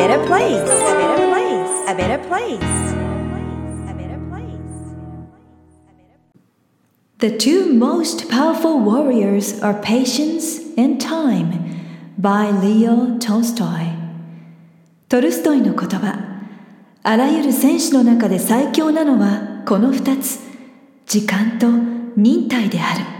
[0.00, 0.70] better place.
[0.92, 1.74] A better place.
[1.92, 2.72] A better place.
[7.18, 11.50] The two most powerful warriors are patience and time
[12.16, 13.98] by Leo Tolstoy
[15.08, 16.14] トルストイの言葉
[17.02, 20.38] あらゆる戦士の中で最強なのはこの二つ
[21.06, 21.66] 時間と
[22.16, 23.19] 忍耐である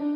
[0.00, 0.06] さ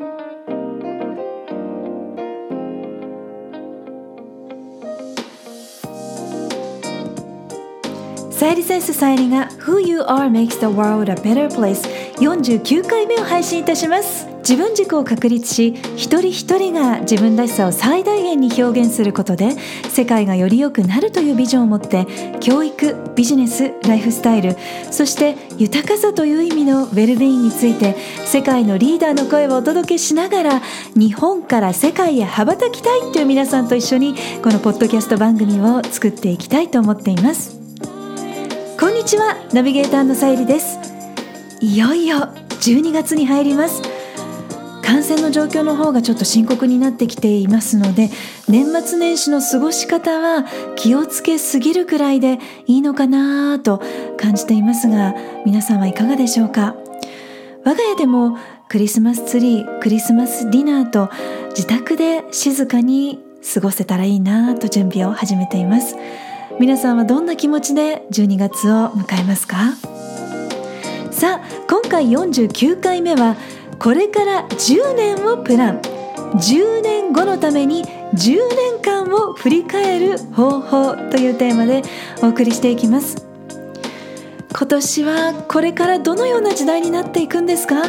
[8.49, 11.83] ゆりセンスさゆりが Who You Are Makes the World a Better Place
[12.15, 19.53] 49回目を配信いたします自分軸を確立し一人一人が自分らしさを最大限に表現することで
[19.89, 22.07] 世界がより良くなるというビジョンを持って
[22.41, 24.55] 教育ビジネスライフスタイル
[24.91, 30.63] そして豊かさという意味のウェルビーインについて世界のリーダーの声をお届けしながら
[30.95, 37.59] 日本から世界へ羽ばたきたいという皆さんと一緒にこのポッドキャスト番組を作っていきたいと思っています。
[38.79, 40.79] こんにちはナビゲーターのさゆりです。
[41.63, 42.19] いよいよ
[42.61, 43.94] 12月に入ります。
[44.85, 48.11] 感染の状況の方がちょっと深刻になってきていますので
[48.49, 50.45] 年末年始の過ごし方は
[50.77, 53.81] 気をつけすぎるくらいでいいのかなと
[54.19, 55.15] 感じていますが
[55.47, 56.77] 皆さんはいかがでしょうか？
[57.65, 58.37] 我が家でも
[58.69, 61.11] クリスマスツリークリスマスディナーと
[61.51, 63.21] 自宅で静かに
[63.55, 65.97] 過ごせたらいいなと準備を始めています。
[66.61, 69.57] 皆さんはどんな気持ちで12月を迎えますか？
[71.11, 73.37] さあ今回49回目は
[73.79, 75.81] これから10年をプラン。
[76.35, 81.83] 10年後のために10年間を振り返る方法というテーマで
[82.23, 83.25] お送りしていきます。
[84.57, 87.83] 今年はこれからどのような時代になっていくんですか？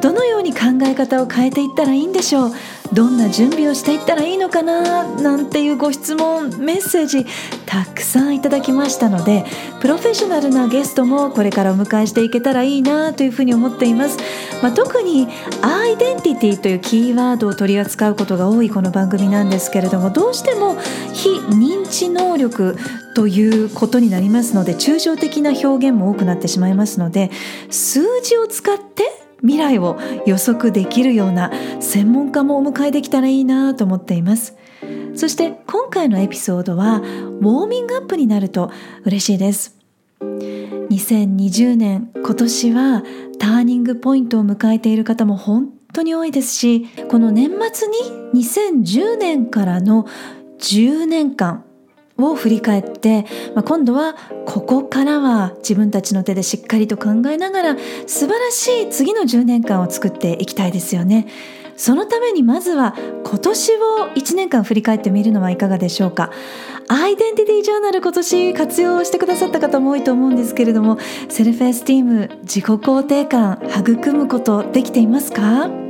[0.00, 2.52] どのように考え方を変えていったらいいんでしょう？
[2.92, 7.24] どんな準備をしていったらいいのかななんていうご質問メッセージ
[7.64, 9.44] たくさんいただきましたので
[9.80, 14.18] プロフェッショナルなゲストもこれからお迎えしていけたらいいなというふうに思っています、
[14.62, 15.26] まあ、特に
[15.62, 20.76] アイデンティティというキーワードを取り扱うことが多いこの番組なんですけれどもどうしても
[21.14, 22.76] 非認知能力
[23.14, 27.30] ということになりますので抽象的な表現も多くなってしまいますので
[27.70, 34.56] 数字を使って未来を予測できるような専門家もお迎えできたらいいなと思っています。
[35.14, 38.70] そして今回のエピソードはウォーミングアップになると
[39.04, 39.78] 嬉しいです。
[40.20, 43.02] 2020年今年は
[43.38, 50.06] ターニングポイントを迎えている方も本当に多いですしこの年末に2010年からの
[50.58, 51.64] 10年間
[52.30, 53.24] を振り返って、
[53.54, 54.14] まあ、今度は
[54.46, 61.26] ここからは自分たちの手でしっかりと考えながら素晴らしい次の10年間を作っていきたいですよね。
[61.76, 62.94] そのためにまずは
[63.24, 63.78] 今年を
[64.14, 66.30] 1年間振り返ってみるのはいかがでしょうか
[66.88, 75.81] アイデンティティジャーナル今年活用してくださった方も多いと思うんですけれどもセルフエスティーム自己肯定感育むことできていますか？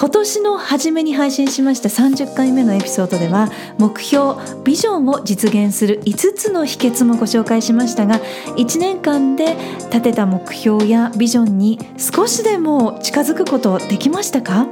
[0.00, 8.20] 今年の初めに配信しました30回目のエピソードでは目標ビジョンを実現する5つの秘訣もご紹介しましたが
[8.56, 9.56] 1年間で
[9.90, 14.68] 立てた目標やビジョンに少しでも近づくことできましたか？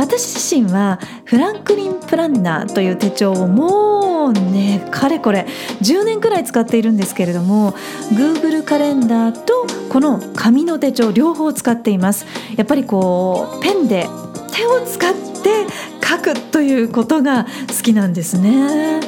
[0.00, 5.46] 私自身はフランクリンプランナーという手帳をもうねかれこれ
[5.82, 7.72] 10年くらい使っているんですけれども
[8.12, 12.24] Google カレンダーとこの紙の手帳両方使っています。
[12.56, 14.06] やっぱりこうペンで
[14.52, 15.66] 手を使って
[16.02, 19.00] 書くということが好きなんですね。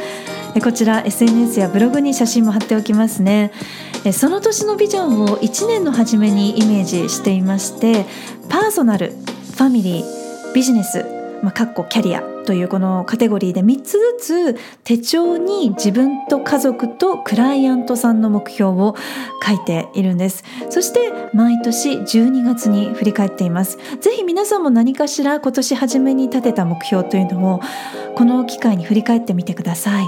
[0.62, 3.50] こちら SNS やブログに写真も貼っておきますね。
[4.12, 8.04] その年のビジョンを1年の初めにイメージしていまして
[8.50, 10.22] パーソナルファミリー
[10.54, 11.04] ビジネス、
[11.43, 18.95] まあ、かっこキャリアというこのカテゴリーで3つずつ手帳に自分と家族とクライアントさんの目標を
[19.47, 20.45] 書いているんです。
[20.69, 23.78] そして毎年12月に振り返っています。
[24.01, 27.60] ぜひ皆さんも何かしら今年初めに立てた目標というのを
[28.16, 30.07] この機会に振り返ってみてください。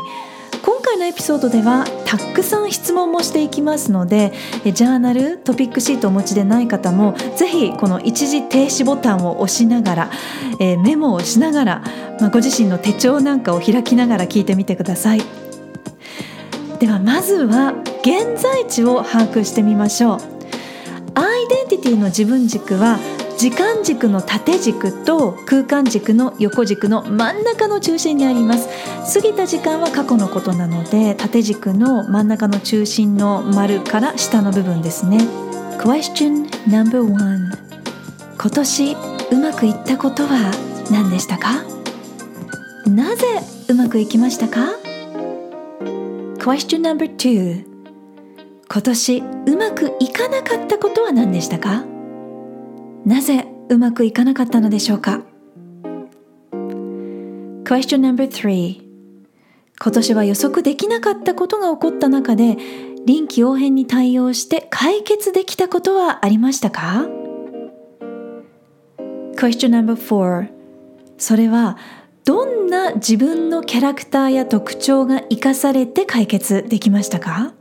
[0.95, 4.33] 回のエピソードではたくさん質問もしていきますので
[4.65, 10.11] ジャーナルトピックシートをお持ちでない方もぜひこの一時停止ボタンを押しながら、
[10.61, 11.85] えメモをしながら、
[12.21, 15.23] まあ、ご自身の手帳なんかを開きながら聞いてみてください。
[16.79, 20.19] ではまずは現在地を把握してみましょう。
[21.17, 22.99] アイデンティティの自分軸は
[23.45, 28.71] 時間軸の縦軸と空間軸の横軸の真ん中の中心にあります。
[29.13, 35.19] 過ぎた時間は過去のことなので縦軸の真ん中の中心の丸から下の部分ですね。
[35.79, 37.13] Question No.1
[38.39, 38.97] 今年
[39.31, 40.51] うまくいったことは
[40.91, 41.65] 何でしたか？
[42.87, 43.27] なぜ
[43.69, 44.71] うまくいきましたか
[46.39, 47.67] ？Question No.2
[48.71, 51.85] 今年うまくいかなかったことは何でしたか？
[53.05, 55.23] なぜうまくいかなかったのでしょうか
[57.65, 58.83] ？Question No.3
[59.81, 62.57] 今年は予測できなかったことが起こった中で
[63.07, 67.07] 臨機応変に対応して解決できたことはありましたか
[69.37, 70.49] ？Question No.4
[71.19, 71.77] それは
[72.25, 77.53] どんな自分のキャラクターや特徴が生かされて解決できましたか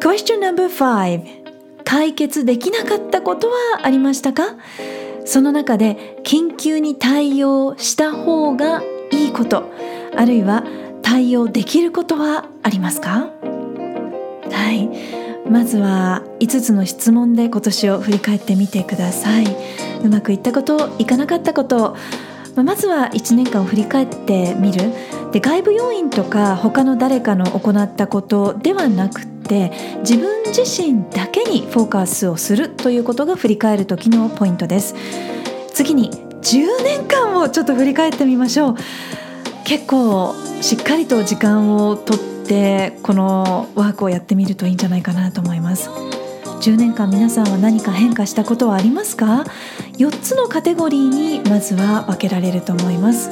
[0.00, 1.43] ？Question No.5
[1.84, 4.56] 解決できなかったことはありましたか？
[5.26, 9.70] その中で緊急に対応した方がいいこと
[10.16, 10.64] あるいは
[11.02, 13.30] 対応できることはありますか？
[14.50, 14.88] はい。
[15.48, 19.46] まずは5つの質問で今年を振り返ってみてください。
[20.02, 21.96] うまくいったこといかなかったこと
[22.62, 24.92] まずは1年間を振り返ってみる。
[25.32, 34.94] で外部要因とか他の誰かの行ったことではなくて自分自身だけにフォーカスをするということが振り返る時のポイントです。
[35.72, 38.76] 次に10年間をちょっと振り返ってみましょう。
[39.64, 45.90] 結構しっかりと時間をとってこのワークをやってみるといいんじゃないかなと思います。
[46.64, 49.44] 10年間皆さんは何か変化したことはありますか
[49.98, 53.28] ？4つのカテゴリーにまずは分けられると思います。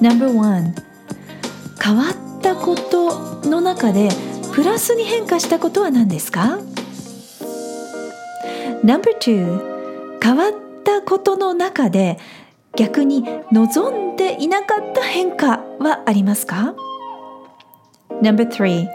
[0.00, 0.72] No.1
[1.82, 4.10] 変わったことの中で
[4.54, 6.60] プラスに変化したことは何ですか
[8.84, 10.52] ？No.2 変わっ
[10.84, 12.20] たことの中で
[12.76, 16.76] 逆に望んでいなかった変化はありますか
[18.22, 18.86] ？No.3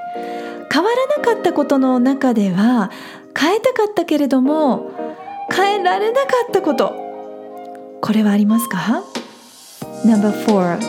[0.69, 2.91] 変わらなかったことの中では
[3.39, 4.91] 変えたかったけれども
[5.53, 6.93] 変えられなかったこと。
[8.01, 9.03] これはありますか
[10.05, 10.79] ？No.4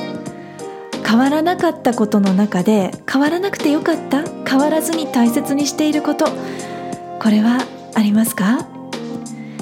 [1.07, 4.25] 変わらなかったことの中で変わらなくてよかった？
[4.49, 6.27] 変わらずに大切にしていること。
[6.27, 7.65] これは
[7.95, 8.67] ありますか？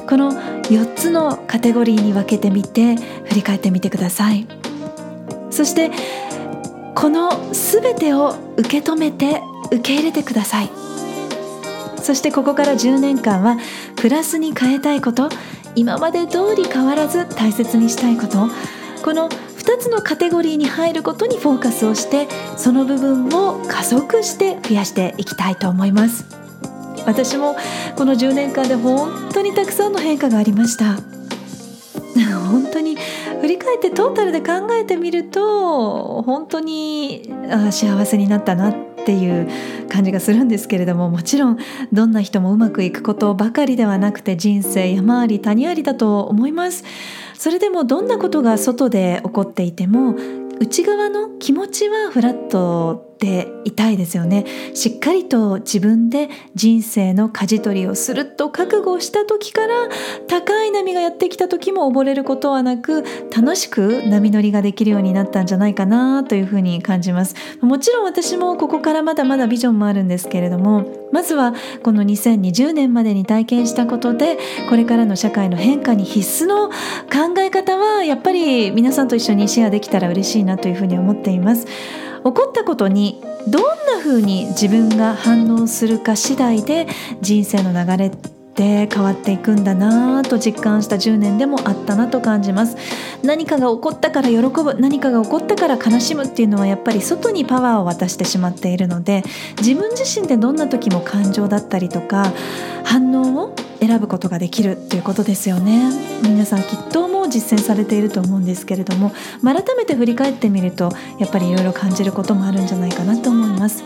[0.09, 4.47] この4つのカテゴリーに分けてみて振り返ってみてください。
[5.51, 5.91] そして
[6.95, 10.71] この全てを受け止めて受け入れてください。
[12.07, 13.57] そしてここから10年間は
[13.97, 15.29] プラスに変えたいこと
[15.75, 18.47] 今まで通り変わらず大切にしたいこと
[19.03, 26.25] この2つのカテゴリーに入ることにフォーカスをしてその部分を加速して増やしていきたいと思います。
[27.07, 27.57] 私も
[27.97, 30.95] この10年間で本当にたくさんの変化がありました。
[32.51, 32.97] 本当に
[33.41, 37.35] 振り返ってトータルで考えてみると本当に
[37.73, 39.49] 幸せになったなってていう
[39.89, 41.59] 感じがするんですけれどももちろん
[41.93, 46.85] どんな人もうまくいくことばかりではなくて人生山あり谷ありだと思います。
[47.35, 50.17] それでもどんなことが外で起こっていても
[50.59, 54.45] 内側の気持ちはフラットでいたいですよね。
[54.75, 59.75] しっかりと自分で人生の舵取りをすると覚悟した時から
[60.29, 67.35] 高い波がやってきた時も溺れることはなく楽しく波乗りができるようになったんじゃないかなというふうに感じます。
[67.61, 74.39] もちろん私もここからまだまだビジョンもあるんですけれどもまずはこの2020年までに体験したことで
[74.69, 81.67] これからの社会の変化に必須の考え方はやっぱり皆さんと一緒にシェアできたら嬉しいなというふうに思っています。
[82.27, 86.89] 起こったことにどんな風に自分が反応するか次第で
[87.21, 92.77] 人生の流れって変わっていくんだなと実感した10年でもあったなと感じます。
[93.23, 99.23] 何かが起こったから喜ぶ何かが起こったから悲しむっていうのはやっぱり外にパワーを渡してしまっているので
[99.59, 102.33] 自分自身でどんな時も感情だったりとか
[102.83, 105.91] 反応を選ぶことができるっていうことですよね。
[106.23, 113.85] 皆さんきっともう実践されていると思うんですけれども改めて振り返ってみるとやっぱりいろいろ感じることもあるんじゃないかなと思います。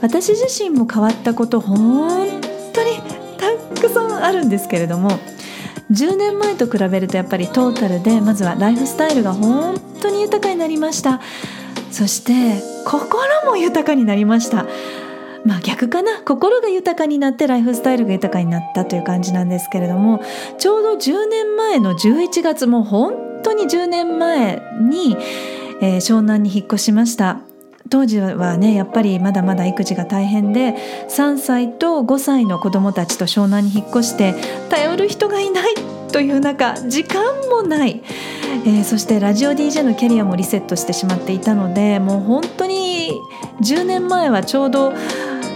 [0.00, 2.28] 私自身も変わったこと本
[2.72, 3.00] 当に
[3.36, 5.10] たくさんあるんですけれども
[5.90, 11.20] 10年前と比べるとやっぱりトータルでまずはライフスタイルが本当に豊かになりました。
[11.90, 14.66] そして心も豊かになりました。
[15.48, 16.20] まあ逆かな。
[16.20, 20.20] 心が豊かになってライフスタイルが豊かになったという感じなんですけれども
[20.58, 25.16] ちょうど10年前の11月も本当に10年前に、
[25.80, 27.40] えー、湘南に引っ越しました。
[27.88, 30.74] 当時はねやっぱりまだまだ育児が大変で
[31.08, 34.34] 3歳と5歳の子供たちと湘南に引っ越して
[34.68, 35.74] 頼る人がいない
[36.12, 38.02] という中時間もない、
[38.66, 43.18] えー、そしてラジオ DJ のキャリアもリセットしてしまっていたのでもう本当に
[43.62, 44.92] 10年前はちょうど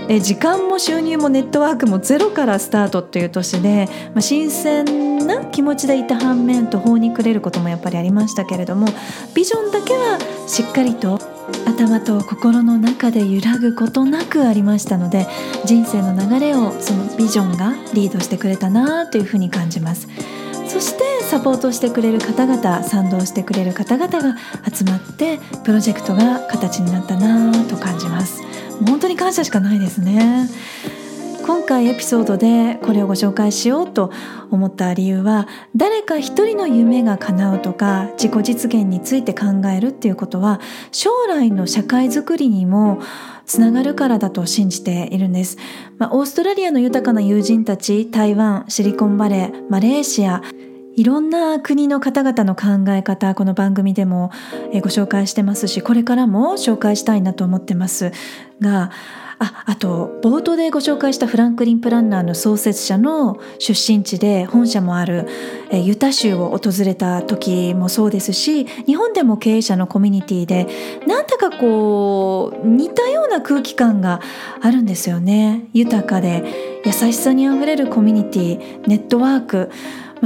[0.09, 8.89] え時間も収入もネットワークもゼロからスタートという年で、まあ、新鮮な気持ちでいた反面途方に暮れることもやっぱりありましたけれども
[9.35, 10.19] ビジョンだけは
[10.49, 11.19] しっかりと
[11.67, 15.27] 頭と心の中で揺らぐことなくありましたので
[15.65, 20.09] 人生の流れをそのビジョンがリードしてくれたなというふうに感じます。
[20.73, 24.37] そしてサポートしてくれる方々賛同してくれる方々が
[24.73, 28.41] 集まってプロジェクトが形になったなと感じます
[28.87, 30.49] 本当に感謝しかないですね。
[31.45, 34.13] 今回エピソードでこれをご紹介しようと
[34.53, 40.61] 思った理由は誰か一人の夢が叶うとか自己実現について考えるっていうことは
[40.93, 43.01] 将来の社会づくりにも
[43.45, 45.57] つながるからだと信じているんです、
[45.99, 50.43] まあ、オーストラリアの豊かな友人たち台湾シリコンバレーマレーシア
[50.95, 54.31] いろんな国の方々の考え方この番組でも
[54.75, 58.13] ご紹介してますしこれからも紹介したいなと思ってます。
[58.61, 58.91] が
[59.39, 65.27] ああと冒頭でご紹介したフランクリン・プランナーの創設者の出身地で本社もある
[65.73, 70.69] ユタ州を訪れた時もそうですし日本でも経営者のコミュニティで
[71.09, 74.21] なんだかこう似たような空気感が
[74.61, 75.67] あるんですよね。
[75.73, 76.45] 豊かで
[76.85, 79.71] 優しさにあふれるコミュニティネットワーク。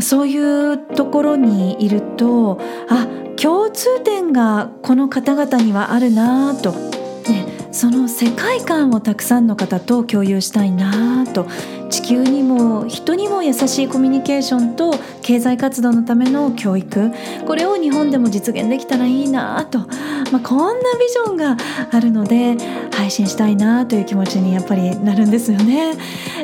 [0.01, 11.47] そういうところにいるとあ共通点がこの方々にはあるなと、ね、その世界観をたくさんの方と共有したいなと。
[11.91, 17.11] 地球にも人にも優しいコミュニケーションと経済活動のための教育。
[17.47, 21.57] これを日本でも実現できたらいいなと、まあ、こんなビジョンが
[21.91, 22.57] あるので
[22.93, 25.95] 配信したいなという気持ちにやっぱりなるんですよね。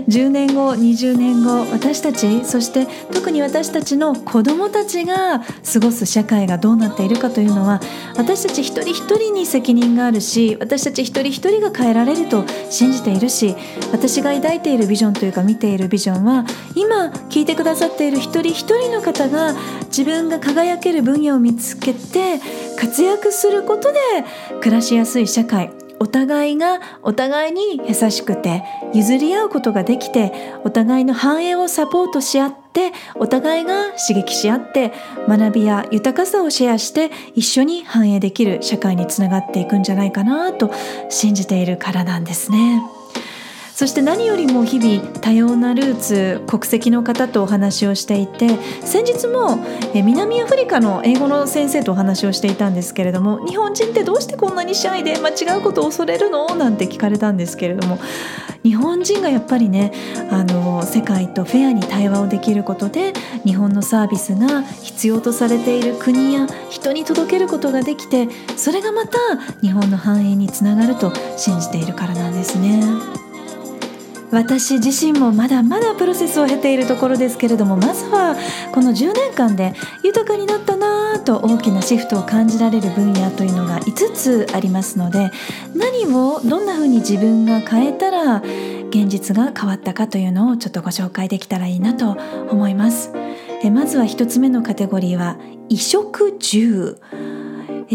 [0.08, 7.80] 10年後20年後私たちそして特に私たちの子どもたちが過ごす社会がどうなっているかというのは
[8.16, 13.54] 私たち一人一人に責任があるし私たち一人一人が変えられると信じているし
[13.92, 16.44] 私が抱いているビジョンといういうか見ているビジョンは
[16.76, 19.54] 今聞いてくださっている一人一人の方が
[19.86, 22.38] 自分が輝ける分野を見つけて
[22.78, 23.98] 活躍することで
[24.60, 30.32] 暮らしやすい社会お互いがお互いに優しくて譲り合うことができて
[30.64, 34.92] お互いの繁栄をサポートし合ってお互いが刺激し合って
[35.28, 40.72] 学びや豊かさをシェアして一緒に繁栄できる社会につながっていくんじゃないかなと
[41.08, 42.82] 信じているからなんですね。
[43.82, 49.58] そして何よりも日々多様なルーツ国籍の方とお話をしていて先日も
[49.92, 56.54] 南アフリカの英語の先生とお話をしていたんですけれども日本人ってどうしてこんなにシャイで間違うことを恐れるの？
[56.54, 57.98] なんて聞かれたんですけれども
[58.62, 59.92] 日本人がやっぱりね
[60.30, 63.12] あの世界とフェアに対話をできることで
[63.44, 69.18] 日本のサービスが必要とされている国や人に届けることができてそれがまた
[69.60, 73.31] 日本の繁栄につながると信じているからなんですね。
[74.32, 78.34] 私自身もまだまだプロセスを経ているところですけれどもまずは
[78.72, 85.30] この10年間で豊かになったなぁと大きなシフトを感じられる分野というのが5つありますので
[85.74, 88.38] 何をどんな風に自分が変えたら
[88.92, 92.16] 現実が変わったかというのをちょっとご紹介できたらいいなと
[92.50, 93.12] 思います。
[93.62, 95.36] えまずは1つ目のカテゴリーは
[95.68, 96.98] 衣食住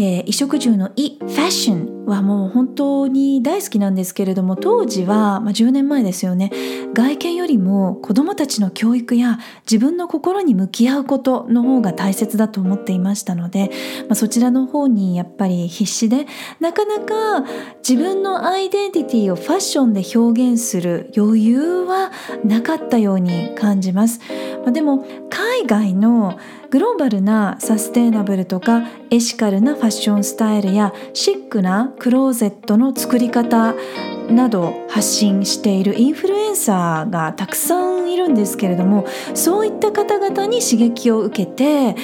[0.00, 6.52] ー、衣食住の「イ・ファッション」はもう本当に大好きなんですけれども当時は、まあ、10年前ですよね
[6.94, 9.40] 外見よりも子どもたちの教育や
[9.70, 13.70] 自分の心に向き合うことの方が大切だと思っていましたので、
[14.02, 16.26] まあ、そちらの方にやっぱり必死で
[16.60, 17.44] なかなか
[17.86, 22.12] 自分のアイデンティティをファッションで表現する余裕は
[22.44, 24.20] なかったように感じます。
[24.62, 26.38] まあ、でも海外の
[26.70, 33.74] グローバルなサステイナブルとかエシカルなファッションスタイルやシックなクローゼットの作り方
[34.28, 41.96] など発信しているインフルエンサーがたくさんいるんですけれどもそういった方々に刺激を受けて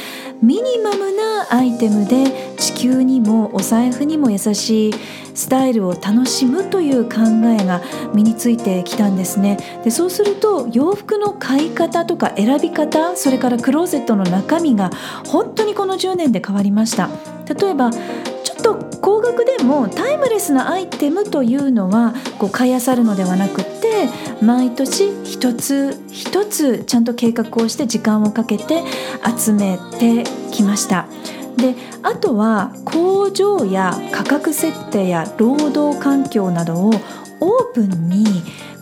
[0.44, 4.94] ミニマムなアイテムで地球にもお財布にも優しい
[5.34, 7.20] スタイルを楽しむという考
[7.58, 7.80] えが
[8.12, 9.56] 身についてきたんですね。
[9.84, 14.90] でそうすると洋服の買い方とか選び方それからクローゼットの中身が
[15.26, 17.08] 本当にこの10年で変わりました。
[17.48, 17.90] 例えば
[18.44, 24.08] ちょっと高額でもタイムレスなアイテムというのはこう買い漁るのではなくって
[24.42, 28.82] 毎年一つ一つちゃんと計画をして時間をかけて
[29.36, 31.06] 集めてきました。
[31.56, 38.24] であとは工場や価格設定や労働環境などをオープンに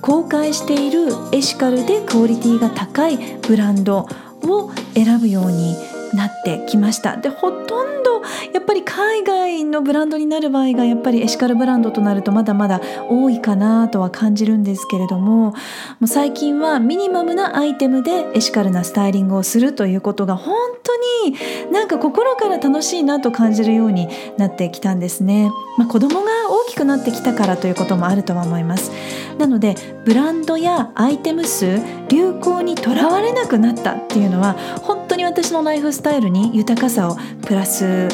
[0.00, 4.08] 公開しているエシカルでクオリティが高いブランド
[4.42, 5.76] を選ぶように
[6.14, 7.16] なってきました。
[7.16, 15.54] でほとんどやっぱり海外のブランドになる場合がやっぱりエシカルブランドとなるとまだまだ多いかなとは感じるんですけれどもも
[16.02, 28.92] う最近はミニマムなアイテムでエシカルなスタイリングをするということが本当になんか心から楽しいなと感じるようになってきたんですね、まあ、子供が大きくなってきたからということもあるとは思います。
[29.38, 37.16] なのでブランドやアイテム数流行にとらわれなくなったっていうのは本当に私のライフスタイルに豊かさを
[37.46, 38.08] プラス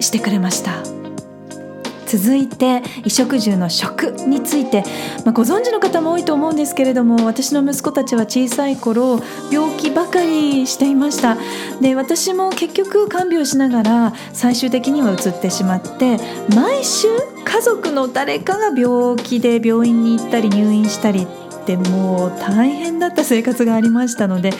[0.00, 0.82] してくれました。
[2.06, 4.82] 続いて衣食住の食について、
[5.24, 9.20] まあ、ご存知の方も多いと思うんですけれども私の息子たちは小さい頃
[9.52, 11.38] 病気ばかりしていました。
[11.80, 16.18] で私も結局看病しながら最終的には移ってしまって
[16.54, 17.06] 毎週
[17.44, 21.28] 家族の誰かが病気で病院に行ったり入院したり
[21.60, 24.52] ってもう大変だった生活がありましたので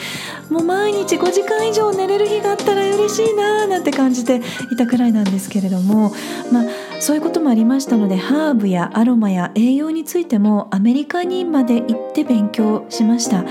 [0.49, 4.41] もう毎日5時間以上寝れる日があったら嬉しいななんて感じて
[4.71, 6.11] いたくらいなんですけれども
[6.51, 6.63] まあ
[6.99, 13.43] そういうこともありましたのでハーブやアロマや栄養についてもアメリカにまで行って勉強しました。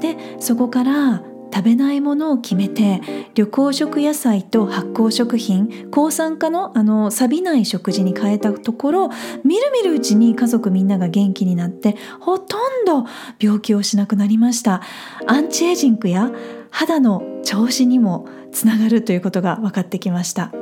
[0.00, 1.22] でそこから
[1.56, 3.00] 食べないものを決めて
[3.34, 9.10] 緑黄色野菜と発酵食品抗酸化のあの錆びない食事に変えたところ
[9.42, 13.06] みるみるうちに家族みんなが元気になってほとんど
[13.40, 14.82] 病気をしなくなりました。
[15.26, 16.30] アンチエイジングや
[16.70, 20.52] 肌の調子にもつながるということが分かってきました。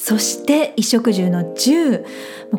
[0.00, 2.06] そして衣食住の10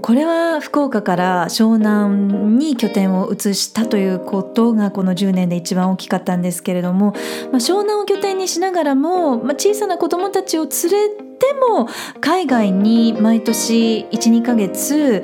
[0.04, 7.14] これは福岡から湘南に拠点を移したということがこの10年で一番大きかったんですけれども、
[7.52, 11.90] まあ、湘南を拠点にしながらも、まあ、小さな子どもたちを連れても
[12.22, 15.24] 海外に毎年12ヶ月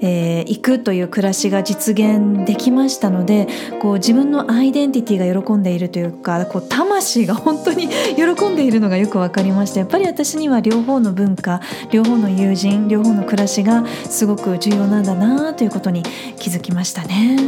[0.00, 3.48] えー、行くという暮らしが実現できましたので
[3.80, 16.02] こう自分のアイデンティティが喜んでいるというかこう魂が本当に 喜んでいるのがよく分かりましたやっぱり私には両方の文化両方の友人両方の暮らしがすごく重要なんだなということに
[16.38, 17.38] 気づきましたね。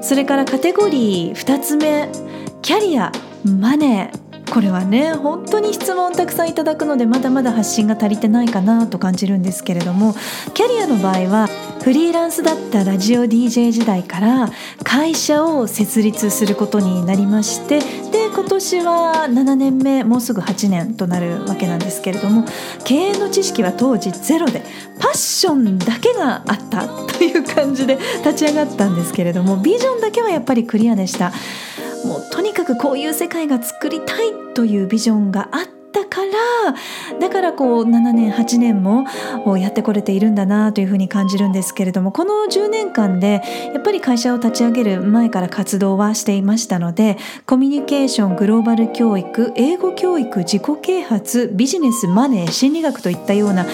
[0.00, 2.08] それからカテゴリー2つ目
[2.62, 3.12] キャリア
[3.44, 4.29] マネー。
[4.50, 10.14] これはね本当に質問たくさんいただくのでまだまだ発信が足りてないかなと感じるんですけれども
[10.54, 11.48] キャリアの場合は
[11.82, 14.50] フリーランスだったラジオ DJ 時代から
[14.82, 17.78] 会社を設立することになりまして
[18.10, 22.44] で今年は7年目もうすぐ8年となるわけなんですけれども
[22.84, 24.62] 経営の知識は当時ゼロで
[24.98, 31.32] パッションだけがあったという感じで立ち上がったんですけれどもビジョンだけはやっぱりクリアでした。
[32.04, 39.04] もうとにかくこういう世界が作りたいというビジョンがあったからだからこう7年8年も
[39.58, 43.42] やってこれているんだなというふうに感じるんですけれどもこの10年間で
[43.74, 53.66] やっぱり会社を立ち上げる前から活動はしていましたのでコミュニケーショングローバル教育英語教育自己啓発ビジネスマネー心理学といったような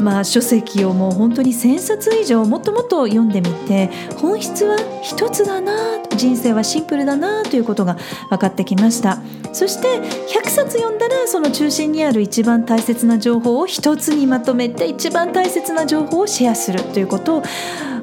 [0.00, 7.96] まあ、書籍をもう本当に1,000冊以上もっともっと読んでみて本質は一つだな人生はシンプルだなということが
[8.30, 9.18] 分かってきました。
[9.52, 17.42] そして100冊読んだらその中心にある一番大切な情報を一つにまとめて一番大切な情報をシェアするということを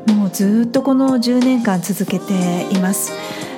[0.08, 2.34] もうずっとこの10年間続けて
[2.72, 3.12] います。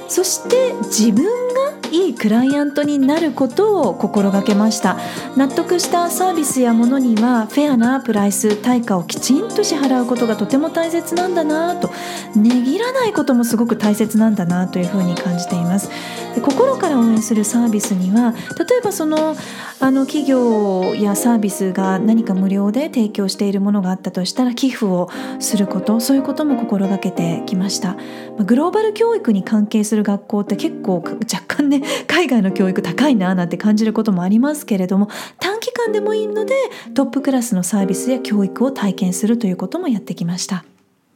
[0.08, 4.98] そして自分がいいクライアントになることを心がけました。
[5.38, 11.92] 納得したサービスやものにはフェアなプライス対価をきちんと支払うことがとても大切なんだなと
[12.36, 15.92] 値切らないこともすごく大切なんだなというふうに感じています。
[16.34, 19.36] で心から応援するサービスには例えばその
[19.80, 27.98] あの企業やサービスが何か無料で提供しているものがあったとしたら寄付をすることそういうことも心がけてきました。
[28.40, 36.56] グローバル教育に関係する学校って結構若干ね海外の教育高いななんて感じることもありますけれども短期間でもいいので
[36.94, 40.66] トップクラスのサービスや教育を体験するということもやってきました。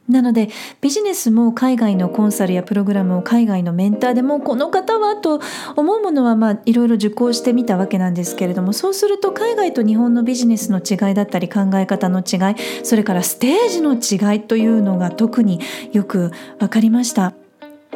[0.08, 0.48] なので
[0.80, 5.40] ビジネスも海外のコンサルやプログラムを海外のメンターでもこの方はと
[5.76, 15.60] 思うものはまあいろいろ受講してみたわけなんですけれどもそうすると海外と日本のビジネスの違いだったり考え方の違いそれからステージの違いというのが特に
[15.92, 17.34] よく分かりました。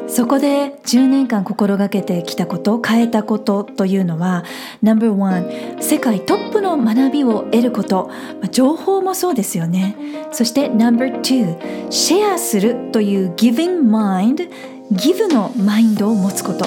[0.08, 4.44] そこで10年間心がけてきたこと変えたことというのは
[4.82, 8.10] No.1 世界トップの学びを得ること。
[8.50, 9.96] 情報もそうですよね。
[10.32, 14.50] そして No.2 シェアするという Giving Mind
[14.90, 16.66] ギブのマインドを持つこと。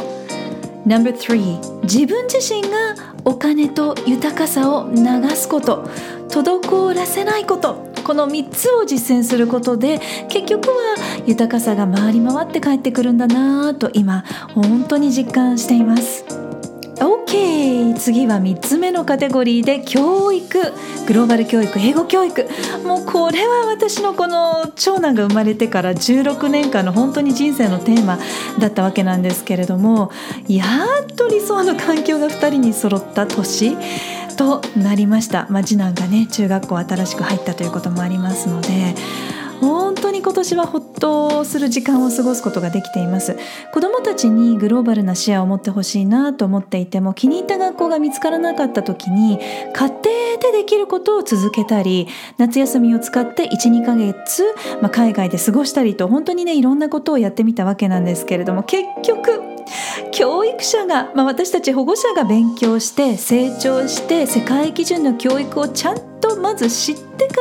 [0.85, 5.03] No.3 自分自身がお金と豊かさを流
[5.35, 5.87] すこと。
[6.29, 7.94] 滞らせないこと。
[8.05, 16.44] この3つを実践することで結局は豊かさが回り回って帰ってくるんだなぁと今本当に実感しています。
[17.25, 20.59] OK 次は3つ目のカテゴリーで教育。
[21.07, 22.47] グローバル教育英語教育。
[22.85, 28.19] もうこれは私のこの長男が生まれてから16年間の本当に人生のテーマ
[28.59, 30.11] だったわけなんですけれども
[30.47, 30.65] や
[31.03, 33.75] っと理想の環境が2人に揃った年
[34.37, 38.95] となりました、まあ、次男がね中学校新しく入ったということもありますので
[39.61, 43.37] 本当に今年はほっとする時間を過ごすことができています。
[43.73, 49.39] 子どもたちにグローバルな視野を持ってほしいなと思っていても気に入った学校が見つからなかった時に
[49.73, 49.93] 家庭
[50.51, 54.43] でできることを続けたり夏休みを使って12ヶ月、
[54.81, 59.41] まあ、海外で過ごしたりと本当にねいろんなことをやってみたわけなんですけれども結局
[60.11, 67.35] 教育者が、まあ、私たち保護者が勉強して成長して世界基準の教育をちゃんとまず知ってか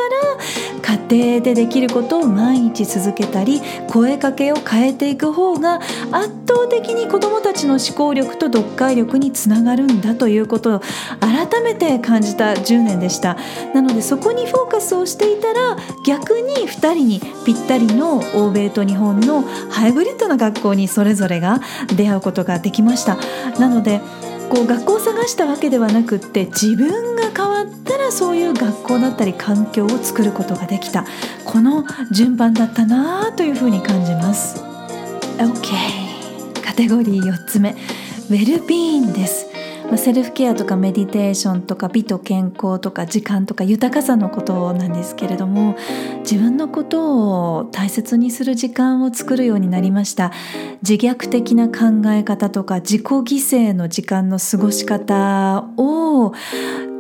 [0.87, 10.80] ら家庭でできることを毎日続けたり声かけを変えていく方が圧倒的に子どもたちの思考力と読解力につながるんだということを
[11.20, 13.37] 改めて感じた10年でした。
[13.74, 15.76] なのでそこにフォーカスをしていたら
[16.07, 21.61] 逆に2人にぴったりの欧米と日本のハイブリッドな学校にそれぞれが
[21.96, 23.16] 出会うことができました。
[23.59, 24.00] なので
[24.48, 31.04] こう学校を探したわけではなくって自分が変わったらそういう学校だったり環境を作ることができた。
[31.44, 34.61] この順番だったなあというふうに感じます。
[35.38, 37.70] OK カテゴリー4つ目。
[37.70, 39.54] ウェルビーンです。
[39.94, 45.76] まあ、セルフケアとかメディテーションとか美と健康とか時間とか豊かさのことなんですけれども
[46.22, 50.33] 自分のことを大切にする時間を作るようになりました。
[50.83, 56.33] 自虐的な考え方とか自己犠牲の時間の過ごし方を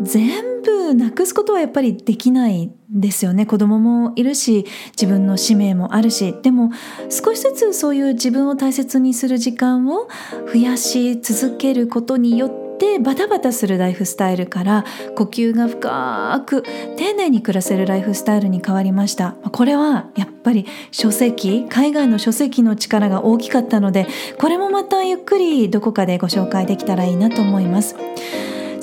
[0.00, 3.44] 全部なくすことはやっぱりできないですよね。
[3.44, 6.32] 子供もいるし自分の使命もあるし。
[6.44, 6.70] でも
[7.10, 10.06] 少しずつそういう自分を大切にする時間を
[10.46, 14.84] 増やし続けることによってってバタバタするライフスタイルから
[15.16, 16.62] 呼吸が深く
[16.96, 19.36] 丁寧に暮らせるライフスタイルに変わりました。
[19.52, 24.06] これはやっぱり書籍海外の書籍の力が大きかったので
[24.38, 27.96] これもまたゆっくりどこかでご紹介できたらいいなと思います。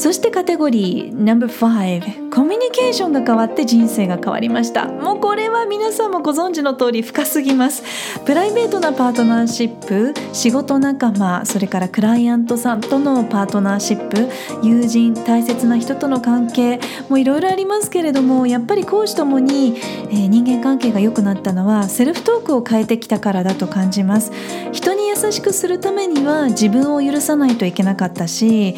[0.01, 4.87] そしてカテゴリー No.5 コミュニケーションが変わって人生が変わりました。
[4.87, 7.83] もうこれは皆さんもご存知の通り深すぎます。
[8.25, 14.27] プライベートなパートナーシップ仕事仲間それからクライアントさんとのパートナーシップ
[14.65, 19.77] 友人大切な人との関係もういろいろありますけれどもやっぱり講師ともに、
[20.09, 24.31] えー、人間関係が良くなったのはセルフトークを変えてきたからだと感じます。
[24.71, 28.75] 人に優しくするためには自分を許さないといけなかったし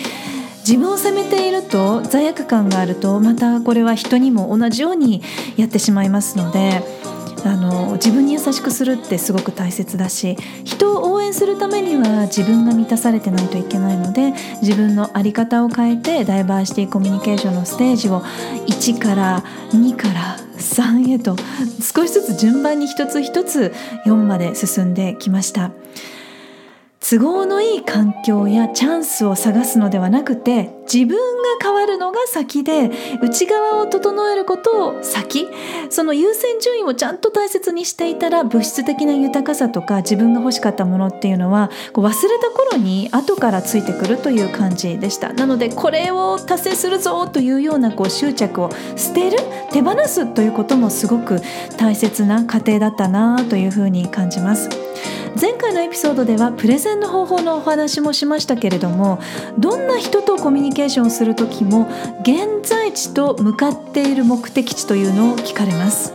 [0.65, 5.21] 自分を責めていると罪悪感があるとまたこれは人にも同じように
[5.57, 6.81] やってしまいますので
[7.45, 21.35] あの自分に優しくするってすごく大切だし人を応援するためには自分が満たされてないといけないので自分の在り方を変えてダイバーシティコミュニケーションのステージを1から2から3へと
[21.81, 23.73] 少しずつ順番に一つ一つ
[24.05, 25.71] 4まで進んできました。
[27.05, 32.89] 都合のいい環境やチャンスを探すのではなくて自分が変わるのが先で
[33.21, 35.49] 内側を整えることを先
[35.89, 49.37] その優先順位をちゃんと大切にしていたら物質的な豊かさとか自分が欲しかったものっていうのはこう忘れた頃に後からついてくるという感じでしたなのでこれを達成するぞというようなこう執着を捨てる
[49.73, 51.41] 手放すということもすごく
[51.77, 54.69] 大切な過程だったなというふうに感じます。
[55.39, 59.19] 前回のエピソードではプレゼンの方法のお話もしましたけれども
[59.57, 61.87] どんな人とコミュニケーションする時も
[62.21, 66.13] 現在地と向かっている目的地というのを聞かれます。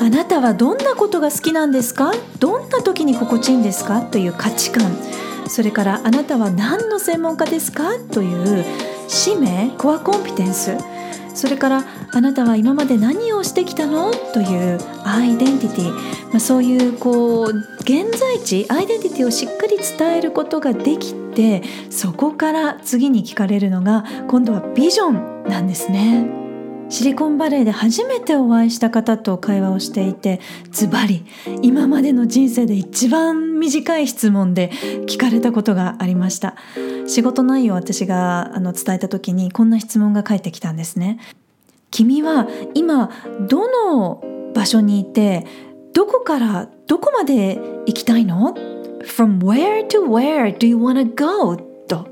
[0.00, 2.12] あなたはどんなことが好きなんですか？
[2.38, 4.00] どんな時に心地いいんですか？
[4.00, 4.96] という価値観。
[5.48, 7.98] それからあなたは何の専門家ですか？
[8.12, 8.64] という
[9.08, 10.76] 使命コアコンピテンス。
[11.38, 14.10] それからあなたは今まで何をしてきたの？
[14.34, 15.92] というアイデンティティ、
[16.30, 26.37] まあ、そういうこう現在地アイデンティティをしっかり伝えることができてそこから次に聞かれるのが今度はビジョンなんですね。
[26.90, 31.26] シリコンバレーで初めてお会いした方と会話をしていてズバリ
[31.62, 34.70] 今までの人生で一番短い質問で
[35.06, 36.56] 聞かれたことがありました。
[37.06, 41.18] 仕事内容を私があの伝えた時にこんな質問が返ってきたんですね。
[41.90, 43.10] 君は今
[43.48, 44.22] どの
[44.54, 45.46] 場所にいて
[45.92, 48.54] どこからどこまで行きたいの
[49.04, 51.67] ？From where to where do you wanna go?
[51.88, 52.06] と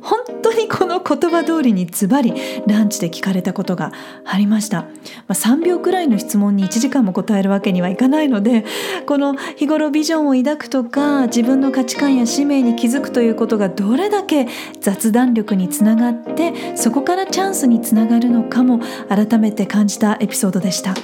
[0.00, 2.32] 本当にこの言葉通りにズバリ
[2.66, 3.92] ランチで聞かれたことが
[4.24, 4.88] ありました、ま
[5.28, 8.64] あ、3秒くらいの質問に1時間も答えるわけにはいかないので
[9.06, 14.48] この日頃ビジョンを抱くとか自分の価値観や使命に気づくということがどれだけ
[14.80, 20.94] 雑談力につながってそこからチャンスにつながるのかも改めて感じたエピソードでした。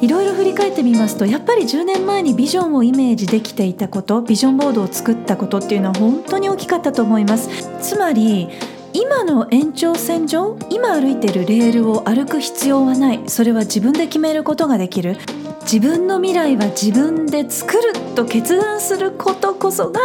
[0.00, 7.48] いろいろ振り返ってみますとやっぱり10年前にビジョンをイメージできていたことビジョンボードを作ったことっていうのは本当に大きかったと思います。
[7.80, 8.48] つまり
[8.92, 13.22] 今の延長線上今歩いてるレールを歩く必要はない。
[13.26, 15.18] それは自分で決めることができる。
[15.62, 20.00] 自分の未来は自分で作ると決断することこそが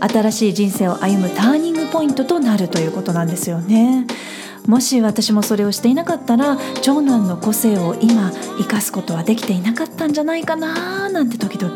[0.00, 4.06] 新しい人生を歩むターニングポイントとなるということなんですよね。
[4.68, 11.74] もし私もそれをしていなかったら長男の個性を今生かすことはできていなかったんじゃないかななんて時々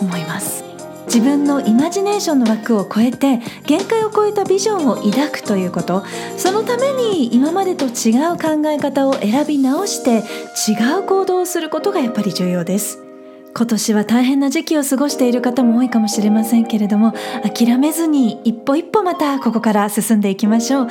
[0.00, 0.64] 思います。
[1.06, 6.04] 自分のイマジネーションの枠を超えて限界を超えたビジョンを抱くということ。
[6.36, 10.22] そのために今までと違う考え方を選び直して
[10.70, 13.07] 違う行動をすることがやっぱり重要です。
[13.54, 20.88] 今年は大変な時期を過ごしている方も多いかもしれませんけれども諦めずに一歩一歩またここから進んでいきましょう。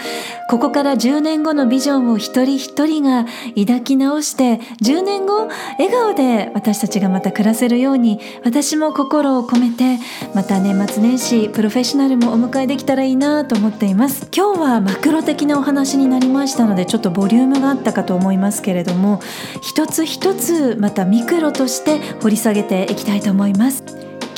[0.50, 10.02] ここから10年後のビジョンを一人一人が抱き直して10年後笑顔で私たちがまた暮らせるように私も心を込めて
[10.34, 14.28] また年末年始プロフェッショナルもお迎えできたらいいなと思っています。
[14.36, 19.22] 今日はマクロ的なお話になりましたのでちょっとボリュームがあったかと思いますけれども
[19.62, 23.84] 一つ一つまたミクロとして掘り下下げていきたいと思います。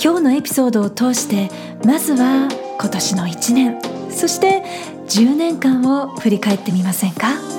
[0.04, 1.52] 今日のエピソードを通して
[1.86, 4.64] まずは今年の1年そして
[5.08, 7.59] 10年間を振り返ってみませんか？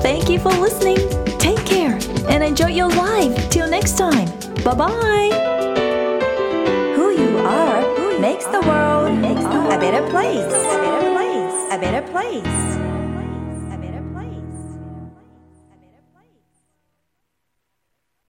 [0.00, 0.96] thank you for listening.
[1.38, 3.50] Take care and enjoy your life.
[3.50, 4.28] Till next time.
[4.64, 5.30] Bye bye.
[6.94, 10.52] Who you are makes the world a better place.
[10.52, 11.72] A better place.
[11.72, 12.75] A better place.